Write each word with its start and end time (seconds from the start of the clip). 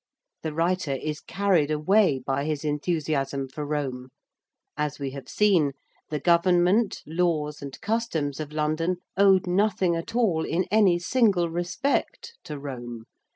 The 0.41 0.51
writer 0.51 0.93
is 0.93 1.21
carried 1.21 1.69
away 1.69 2.17
by 2.17 2.43
his 2.45 2.65
enthusiasm 2.65 3.47
for 3.47 3.63
Rome. 3.63 4.09
As 4.75 4.97
we 4.97 5.11
have 5.11 5.29
seen, 5.29 5.73
the 6.09 6.19
government, 6.19 7.03
laws, 7.05 7.61
and 7.61 7.79
customs 7.81 8.39
of 8.39 8.51
London 8.51 8.95
owed 9.15 9.45
nothing 9.45 9.95
at 9.95 10.15
all, 10.15 10.43
in 10.43 10.63
any 10.71 10.97
single 10.97 11.51
respect, 11.51 12.33
to 12.45 12.57
Rome. 12.57 13.03